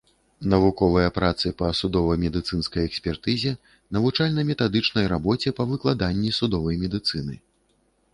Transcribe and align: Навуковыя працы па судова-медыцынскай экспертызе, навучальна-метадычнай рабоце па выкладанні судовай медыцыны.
Навуковыя 0.51 1.09
працы 1.17 1.49
па 1.59 1.67
судова-медыцынскай 1.79 2.83
экспертызе, 2.91 3.51
навучальна-метадычнай 3.97 5.05
рабоце 5.13 5.53
па 5.61 5.69
выкладанні 5.73 6.31
судовай 6.39 6.75
медыцыны. 6.87 7.39